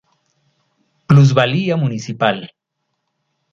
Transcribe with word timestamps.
Plusvalía 1.05 1.77
municipal. 1.77 2.51